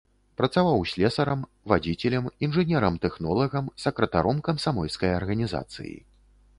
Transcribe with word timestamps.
Працаваў 0.39 0.79
слесарам, 0.91 1.43
вадзіцелем, 1.73 2.25
інжынерам-тэхнолагам, 2.47 3.65
сакратаром 3.87 4.37
камсамольскай 4.49 5.11
арганізацыі. 5.23 5.97